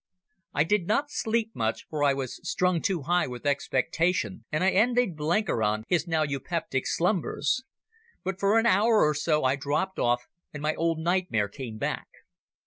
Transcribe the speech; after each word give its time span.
I 0.55 0.63
did 0.63 0.87
not 0.87 1.11
sleep 1.11 1.51
much, 1.53 1.85
for 1.87 2.03
I 2.03 2.15
was 2.15 2.39
strung 2.41 2.81
too 2.81 3.03
high 3.03 3.27
with 3.27 3.45
expectation, 3.45 4.45
and 4.51 4.63
I 4.63 4.71
envied 4.71 5.15
Blenkiron 5.15 5.83
his 5.87 6.07
now 6.07 6.23
eupeptic 6.25 6.87
slumbers. 6.87 7.61
But 8.23 8.39
for 8.39 8.57
an 8.57 8.65
hour 8.65 9.05
or 9.05 9.13
so 9.13 9.43
I 9.43 9.55
dropped 9.55 9.99
off, 9.99 10.23
and 10.51 10.63
my 10.63 10.73
old 10.73 10.97
nightmare 10.97 11.49
came 11.49 11.77
back. 11.77 12.07